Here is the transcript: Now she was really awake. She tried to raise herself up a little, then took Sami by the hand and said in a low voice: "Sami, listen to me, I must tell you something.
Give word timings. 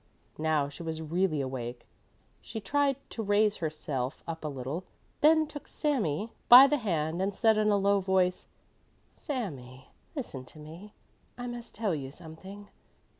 Now 0.39 0.67
she 0.67 0.81
was 0.81 0.99
really 0.99 1.41
awake. 1.41 1.85
She 2.41 2.59
tried 2.59 2.95
to 3.11 3.21
raise 3.21 3.57
herself 3.57 4.23
up 4.27 4.43
a 4.43 4.47
little, 4.47 4.83
then 5.19 5.45
took 5.45 5.67
Sami 5.67 6.31
by 6.49 6.65
the 6.65 6.77
hand 6.77 7.21
and 7.21 7.35
said 7.35 7.55
in 7.55 7.69
a 7.69 7.77
low 7.77 7.99
voice: 7.99 8.47
"Sami, 9.11 9.91
listen 10.15 10.43
to 10.45 10.57
me, 10.57 10.95
I 11.37 11.45
must 11.45 11.75
tell 11.75 11.93
you 11.93 12.09
something. 12.09 12.69